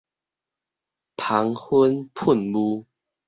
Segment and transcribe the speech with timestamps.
[1.15, 2.85] 芳芬噴霧